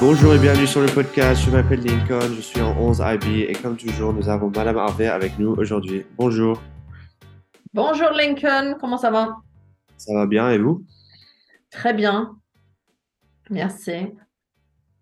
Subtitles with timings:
[0.00, 1.42] Bonjour et bienvenue sur le podcast.
[1.44, 5.08] Je m'appelle Lincoln, je suis en 11 IB et comme toujours, nous avons Madame Harvey
[5.08, 6.04] avec nous aujourd'hui.
[6.16, 6.62] Bonjour.
[7.74, 9.38] Bonjour Lincoln, comment ça va?
[9.96, 10.84] Ça va bien et vous?
[11.72, 12.36] Très bien.
[13.50, 14.12] Merci.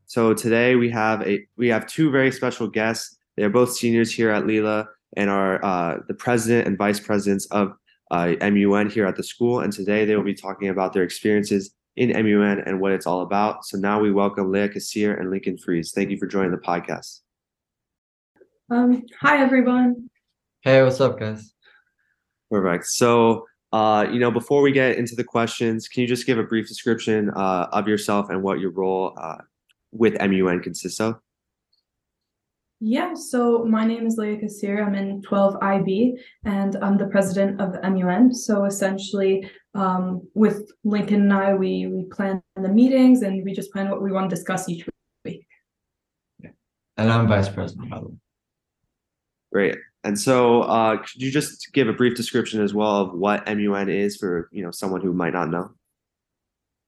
[0.07, 3.19] So today we have a we have two very special guests.
[3.37, 7.75] They're both seniors here at Lila and are uh, the president and vice presidents of
[8.11, 9.61] uh, MUN here at the school.
[9.61, 13.23] And today they will be talking about their experiences in MUN and what it's all
[13.23, 13.65] about.
[13.65, 15.93] So now we welcome Lea Kassir and Lincoln Fries.
[15.95, 17.21] Thank you for joining the podcast.
[18.71, 20.11] Um, hi everyone.
[20.63, 21.55] Hey, what's up, guys?
[22.51, 22.87] Perfect.
[22.87, 26.43] So, uh, you know, before we get into the questions, can you just give a
[26.43, 29.39] brief description uh, of yourself and what your role uh,
[29.93, 31.21] with MUN consists of?
[32.81, 34.87] Yeah, so my name is Lea Kassir.
[34.87, 38.35] I'm in 12 IB and I'm the president of MUN.
[38.35, 43.73] So essentially, um, with Lincoln and I, we, we plan the meetings and we just
[43.73, 44.87] plan what we want to discuss each
[45.25, 45.47] week.
[46.99, 48.15] And I'm vice president, by the way.
[49.53, 49.77] Great.
[50.05, 53.89] And so, uh, could you just give a brief description as well of what MUN
[53.89, 55.71] is for you know someone who might not know?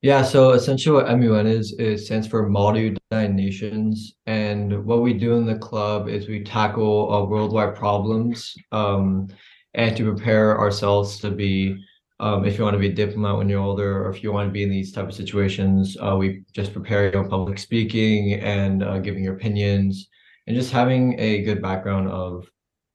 [0.00, 4.14] Yeah, so essentially what MUN is, it stands for Model United Nations.
[4.26, 9.26] And what we do in the club is we tackle uh, worldwide problems um,
[9.74, 11.76] and to prepare ourselves to be,
[12.20, 14.48] um, if you want to be a diplomat when you're older, or if you want
[14.48, 18.34] to be in these type of situations, uh, we just prepare you on public speaking
[18.34, 20.08] and uh, giving your opinions
[20.46, 22.46] and just having a good background of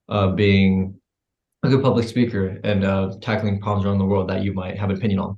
[0.07, 0.95] uh, being
[1.63, 4.89] a good public speaker and uh, tackling problems around the world that you might have
[4.89, 5.37] an opinion on.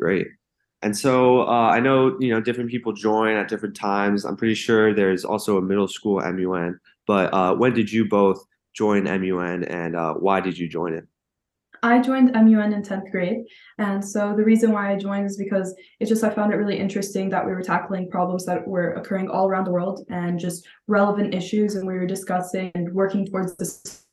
[0.00, 0.28] Great.
[0.82, 4.24] And so uh, I know you know different people join at different times.
[4.24, 6.80] I'm pretty sure there's also a middle school MUN.
[7.06, 11.04] But uh, when did you both join MUN, and uh, why did you join it?
[11.82, 13.38] I joined MUN in 10th grade.
[13.78, 16.78] And so the reason why I joined is because it's just I found it really
[16.78, 20.66] interesting that we were tackling problems that were occurring all around the world and just
[20.88, 23.64] relevant issues and we were discussing and working towards the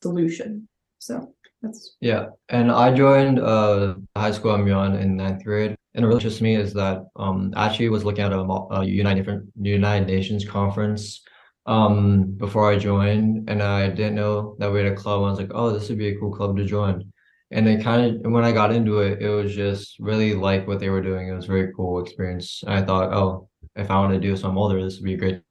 [0.01, 0.67] solution.
[0.99, 6.07] So that's Yeah, and I joined uh high school MUN in ninth grade, and it
[6.07, 9.49] really interests me is that um I actually was looking at a, a United different
[9.59, 11.21] United Nations conference
[11.65, 15.19] um before I joined, and I didn't know that we had a club.
[15.23, 17.11] I was like, oh, this would be a cool club to join,
[17.51, 20.79] and it kind of when I got into it, it was just really like what
[20.79, 21.27] they were doing.
[21.27, 22.63] It was a very cool experience.
[22.65, 25.15] And I thought, oh, if I want to do this I'm older, this would be
[25.15, 25.41] great.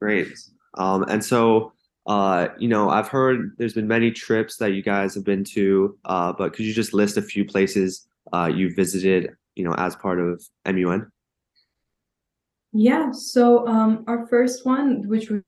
[0.00, 0.28] Great.
[0.74, 1.72] Um, and so
[2.06, 5.98] uh, you know, I've heard there's been many trips that you guys have been to,
[6.04, 9.96] uh, but could you just list a few places uh, you visited, you know, as
[9.96, 11.10] part of MUN?
[12.72, 15.40] Yeah, so um, our first one, which we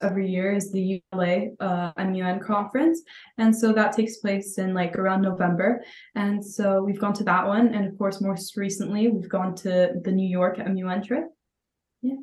[0.00, 3.02] every year, is the ULA uh, MUN conference,
[3.38, 5.82] and so that takes place in like around November,
[6.14, 9.94] and so we've gone to that one, and of course, most recently, we've gone to
[10.04, 11.24] the New York MUN trip.
[12.02, 12.16] Yeah.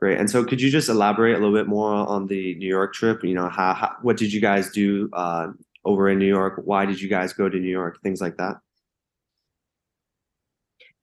[0.00, 0.18] Great.
[0.18, 3.24] And so, could you just elaborate a little bit more on the New York trip?
[3.24, 5.48] You know, how, how what did you guys do uh,
[5.84, 6.60] over in New York?
[6.64, 8.00] Why did you guys go to New York?
[8.02, 8.56] Things like that.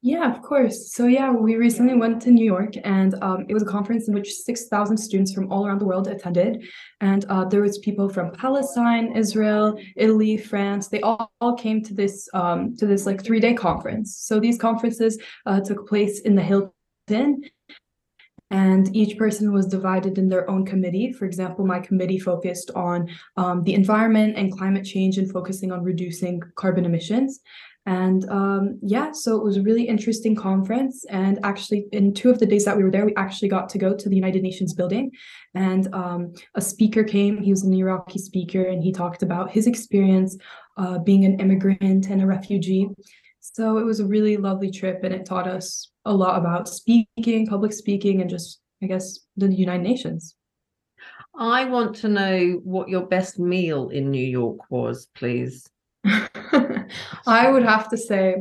[0.03, 0.91] Yeah, of course.
[0.95, 4.15] So yeah, we recently went to New York, and um, it was a conference in
[4.15, 6.65] which six thousand students from all around the world attended,
[7.01, 10.87] and uh, there was people from Palestine, Israel, Italy, France.
[10.87, 14.17] They all, all came to this um, to this like three day conference.
[14.17, 17.43] So these conferences uh, took place in the Hilton,
[18.51, 21.13] and each person was divided in their own committee.
[21.13, 25.83] For example, my committee focused on um, the environment and climate change and focusing on
[25.83, 27.39] reducing carbon emissions.
[27.85, 31.03] And um, yeah, so it was a really interesting conference.
[31.05, 33.79] And actually, in two of the days that we were there, we actually got to
[33.79, 35.11] go to the United Nations building.
[35.55, 39.65] And um, a speaker came, he was an Iraqi speaker, and he talked about his
[39.65, 40.37] experience
[40.77, 42.89] uh, being an immigrant and a refugee.
[43.41, 47.47] So it was a really lovely trip, and it taught us a lot about speaking,
[47.47, 50.35] public speaking, and just, I guess, the United Nations.
[51.35, 55.67] I want to know what your best meal in New York was, please.
[56.05, 58.35] I would have to say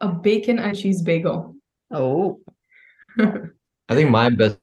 [0.00, 1.56] a bacon and cheese bagel.
[1.90, 2.40] Oh,
[3.18, 4.58] I think my best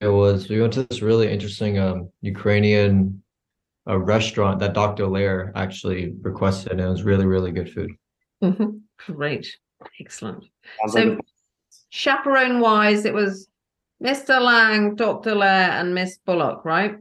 [0.00, 3.22] it was we went to this really interesting um Ukrainian
[3.88, 5.06] uh, restaurant that Dr.
[5.06, 7.90] Lair actually requested, and it was really really good food.
[9.06, 9.56] great.
[10.00, 10.44] Excellent.
[10.80, 11.22] Sounds So- like a-
[11.90, 13.48] Chaperone wise, it was
[14.04, 14.40] Mr.
[14.40, 15.34] Lang, Dr.
[15.34, 16.96] Lair, and Miss Bullock, right?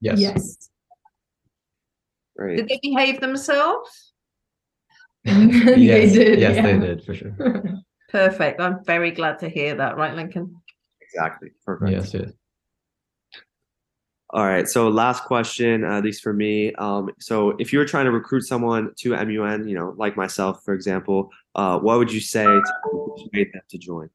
[0.00, 0.18] Yes.
[0.18, 0.70] Yes.
[2.36, 2.56] great.
[2.56, 4.12] Did they behave themselves?
[5.24, 5.32] they
[5.76, 6.40] Yes, did.
[6.40, 6.62] yes, yeah.
[6.62, 7.36] they did for sure.
[8.08, 8.60] Perfect.
[8.60, 10.56] I'm very glad to hear that, right, Lincoln?
[11.00, 11.50] Exactly.
[11.64, 11.92] Perfect.
[11.92, 12.32] Yes, yes.
[14.32, 14.68] All right.
[14.68, 16.72] So last question, uh, at least for me.
[16.74, 20.62] Um, so if you were trying to recruit someone to MUN, you know, like myself,
[20.64, 24.08] for example, uh, what would you say to motivate them to join?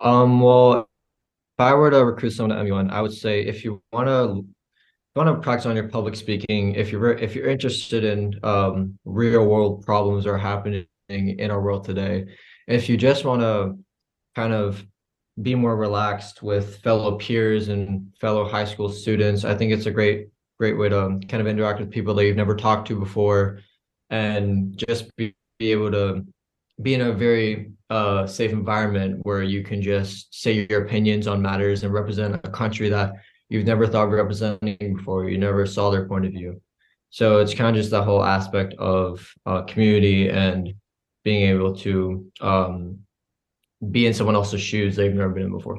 [0.00, 0.88] Um, well,
[1.56, 4.46] if I were to recruit someone to MUN, I would say if you want to
[5.16, 9.44] want to practice on your public speaking, if you're if you're interested in um, real
[9.44, 12.26] world problems that are happening in our world today,
[12.68, 13.76] if you just want to
[14.36, 14.84] kind of
[15.42, 19.90] be more relaxed with fellow peers and fellow high school students, I think it's a
[19.90, 20.28] great
[20.58, 23.60] great way to kind of interact with people that you've never talked to before,
[24.10, 26.24] and just be, be able to
[26.82, 31.42] be in a very uh, safe environment where you can just say your opinions on
[31.42, 33.14] matters and represent a country that
[33.48, 35.28] you've never thought of representing before.
[35.28, 36.60] You never saw their point of view.
[37.10, 40.74] So it's kind of just the whole aspect of uh, community and
[41.22, 42.98] being able to um,
[43.90, 45.78] be in someone else's shoes that you've never been in before.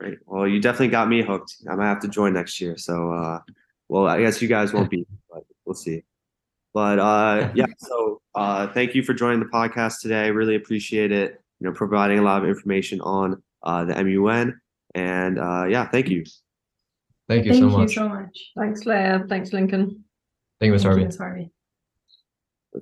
[0.00, 0.18] Right.
[0.26, 1.56] Well, you definitely got me hooked.
[1.68, 2.76] I might have to join next year.
[2.76, 3.40] So, uh,
[3.88, 6.04] well, I guess you guys won't be, but we'll see.
[6.72, 10.30] But uh, yeah, so uh, thank you for joining the podcast today.
[10.30, 11.40] Really appreciate it.
[11.60, 14.60] You know, providing a lot of information on uh, the MUN.
[14.94, 16.24] And uh, yeah, thank you.
[17.28, 17.94] Thank you Thank so you much.
[17.94, 18.52] so much.
[18.56, 19.18] Thanks, Lea.
[19.28, 20.04] Thanks, Lincoln.
[20.60, 20.82] Thank you, Ms.
[20.82, 21.18] Thank you, Ms.
[21.18, 21.50] Harvey.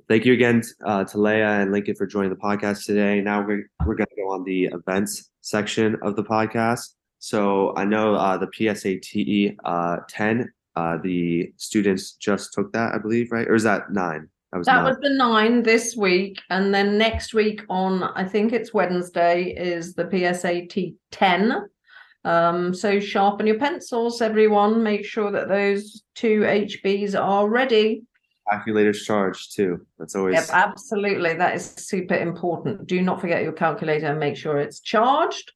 [0.09, 3.21] Thank you again uh, to Lea and Lincoln for joining the podcast today.
[3.21, 6.93] Now we're, we're going to go on the events section of the podcast.
[7.19, 12.97] So I know uh, the PSATE uh, 10, uh, the students just took that, I
[12.97, 13.47] believe, right?
[13.47, 14.29] Or is that nine?
[14.51, 14.85] That was That nine.
[14.85, 19.93] was the nine this week, and then next week on I think it's Wednesday is
[19.93, 21.67] the PSAT ten.
[22.23, 24.83] Um, so sharpen your pencils, everyone.
[24.83, 28.03] Make sure that those two HBs are ready.
[28.49, 29.85] Calculators charged too.
[29.97, 31.33] That's always Yep, absolutely.
[31.33, 32.87] That is super important.
[32.87, 35.51] Do not forget your calculator and make sure it's charged.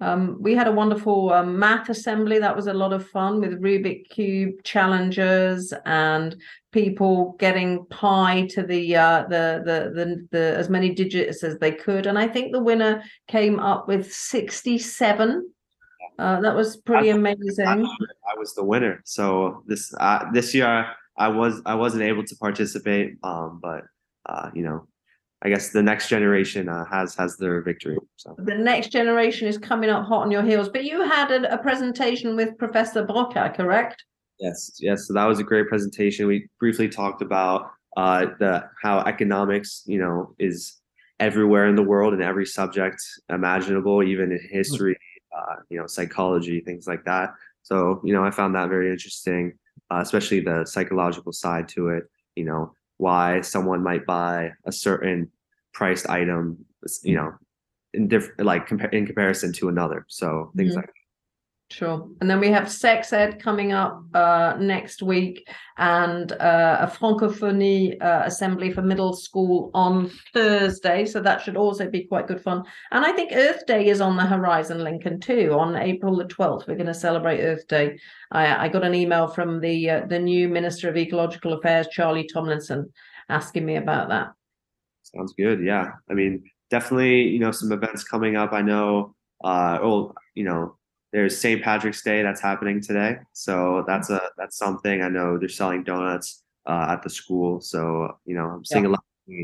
[0.00, 2.40] Um, we had a wonderful um, math assembly.
[2.40, 6.34] That was a lot of fun with Rubik Cube challenges and
[6.72, 11.70] people getting pi to the uh, the, the the the as many digits as they
[11.70, 12.06] could.
[12.06, 15.48] And I think the winner came up with sixty-seven.
[16.18, 17.66] Uh, that was pretty amazing.
[17.66, 19.02] I was the winner.
[19.04, 20.86] So this uh, this year
[21.26, 23.82] I was I wasn't able to participate, um, but
[24.26, 24.86] uh, you know,
[25.42, 27.98] I guess the next generation uh, has has their victory.
[28.16, 30.68] So the next generation is coming up hot on your heels.
[30.68, 34.04] But you had a, a presentation with Professor Broca, correct?
[34.42, 35.06] yes, yes.
[35.06, 36.26] So that was a great presentation.
[36.26, 40.80] We briefly talked about uh, the how economics, you know, is
[41.20, 44.96] everywhere in the world in every subject imaginable, even in history,
[45.38, 47.30] uh, you know, psychology, things like that.
[47.62, 49.52] So you know, I found that very interesting,
[49.92, 52.04] uh, especially the psychological side to it.
[52.36, 55.30] You know, why someone might buy a certain
[55.74, 56.64] priced item,
[57.02, 57.34] you know,
[57.92, 60.04] in different like compa- in comparison to another.
[60.08, 60.76] So things Mhm.
[60.76, 60.90] like
[61.72, 62.06] Sure.
[62.20, 65.48] And then we have sex ed coming up uh, next week
[65.78, 71.06] and uh, a francophonie uh, assembly for middle school on Thursday.
[71.06, 72.64] So that should also be quite good fun.
[72.90, 75.56] And I think Earth Day is on the horizon, Lincoln, too.
[75.58, 77.98] On April the 12th, we're going to celebrate Earth Day.
[78.32, 82.28] I, I got an email from the uh, the new Minister of Ecological Affairs, Charlie
[82.30, 82.92] Tomlinson,
[83.30, 84.28] asking me about that.
[85.04, 85.64] Sounds good.
[85.64, 85.92] Yeah.
[86.10, 88.52] I mean, definitely, you know, some events coming up.
[88.52, 90.76] I know, uh, oh, you know,
[91.12, 91.62] there's St.
[91.62, 93.18] Patrick's Day that's happening today.
[93.32, 97.60] So that's a, that's something I know they're selling donuts, uh, at the school.
[97.60, 99.04] So, you know, I'm seeing a lot.
[99.28, 99.34] Of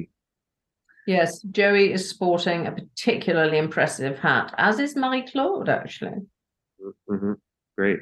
[1.07, 6.23] yes, Joey is sporting a particularly impressive hat, as is Marie Claude, actually.
[7.09, 7.33] hmm
[7.77, 8.01] Great.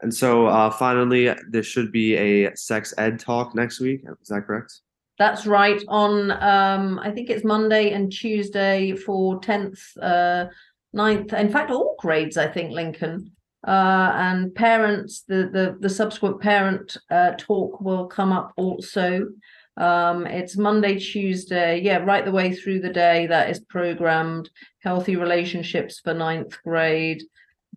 [0.00, 4.02] And so, uh, finally, there should be a sex ed talk next week.
[4.22, 4.80] Is that correct?
[5.18, 5.82] That's right.
[5.88, 10.46] On um, I think it's Monday and Tuesday for tenth, uh,
[10.94, 12.36] 9th, in fact, all grades.
[12.36, 13.32] I think Lincoln
[13.66, 15.24] uh, and parents.
[15.26, 19.28] The the the subsequent parent uh, talk will come up also.
[19.76, 23.26] Um, it's Monday, Tuesday, yeah, right the way through the day.
[23.26, 24.50] That is programmed.
[24.82, 27.22] Healthy relationships for ninth grade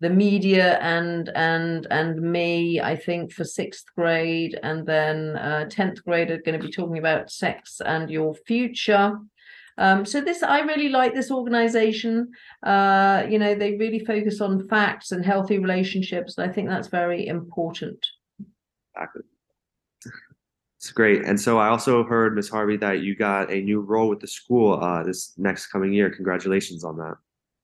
[0.02, 6.02] the media and and and me i think for sixth grade and then uh 10th
[6.02, 9.16] grade are going to be talking about sex and your future
[9.78, 12.30] um so this i really like this organization
[12.64, 17.26] uh you know they really focus on facts and healthy relationships i think that's very
[17.26, 18.06] important
[18.94, 19.22] Exactly.
[20.76, 21.24] It's great.
[21.24, 24.26] And so I also heard, Miss Harvey, that you got a new role with the
[24.26, 26.10] school uh, this next coming year.
[26.10, 27.14] Congratulations on that.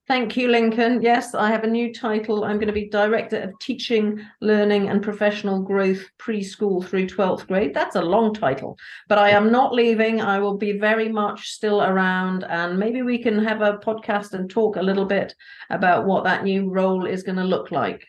[0.08, 1.02] Thank you, Lincoln.
[1.02, 2.44] Yes, I have a new title.
[2.44, 7.74] I'm going to be Director of Teaching, Learning and Professional Growth Preschool through 12th grade.
[7.74, 10.22] That's a long title, but I am not leaving.
[10.22, 14.48] I will be very much still around, and maybe we can have a podcast and
[14.48, 15.34] talk a little bit
[15.68, 18.02] about what that new role is going to look like.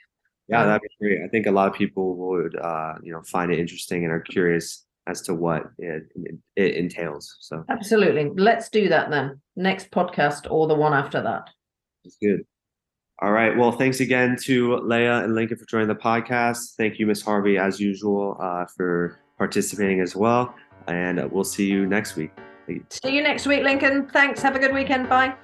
[0.47, 1.21] Yeah, that'd be great.
[1.21, 4.21] I think a lot of people would, uh, you know, find it interesting and are
[4.21, 6.03] curious as to what it,
[6.55, 7.35] it entails.
[7.41, 8.31] So Absolutely.
[8.37, 9.41] Let's do that then.
[9.57, 11.49] Next podcast or the one after that.
[12.03, 12.41] It's good.
[13.21, 13.55] All right.
[13.55, 16.75] Well, thanks again to Lea and Lincoln for joining the podcast.
[16.77, 20.55] Thank you, Miss Harvey, as usual, uh, for participating as well.
[20.87, 22.31] And we'll see you next week.
[22.89, 24.07] See you next week, Lincoln.
[24.07, 24.41] Thanks.
[24.41, 25.09] Have a good weekend.
[25.09, 25.35] Bye.